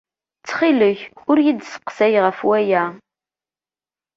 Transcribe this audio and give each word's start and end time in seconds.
Ttxil-k, 0.39 0.99
ur 1.29 1.37
iyi-d-sseqsay 1.39 2.13
ɣef 2.25 2.39
waya. 2.47 2.83